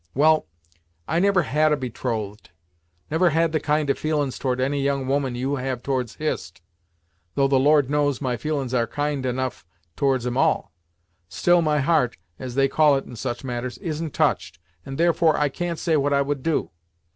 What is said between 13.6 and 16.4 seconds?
isn't touched, and therefore I can't say what I